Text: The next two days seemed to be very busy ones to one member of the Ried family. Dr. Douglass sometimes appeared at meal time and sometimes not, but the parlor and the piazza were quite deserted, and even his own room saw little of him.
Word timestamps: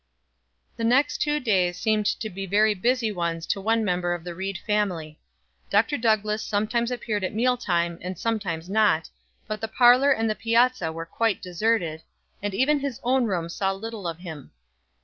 The 0.77 0.83
next 0.83 1.19
two 1.19 1.39
days 1.39 1.77
seemed 1.77 2.07
to 2.07 2.27
be 2.31 2.47
very 2.47 2.73
busy 2.73 3.11
ones 3.11 3.45
to 3.45 3.61
one 3.61 3.85
member 3.85 4.15
of 4.15 4.23
the 4.23 4.33
Ried 4.33 4.57
family. 4.65 5.19
Dr. 5.69 5.95
Douglass 5.95 6.41
sometimes 6.43 6.89
appeared 6.89 7.23
at 7.23 7.35
meal 7.35 7.55
time 7.55 7.99
and 8.01 8.17
sometimes 8.17 8.67
not, 8.67 9.09
but 9.47 9.61
the 9.61 9.67
parlor 9.67 10.09
and 10.11 10.27
the 10.27 10.33
piazza 10.33 10.91
were 10.91 11.05
quite 11.05 11.39
deserted, 11.39 12.01
and 12.41 12.55
even 12.55 12.79
his 12.79 12.99
own 13.03 13.25
room 13.25 13.47
saw 13.47 13.71
little 13.73 14.07
of 14.07 14.17
him. 14.17 14.49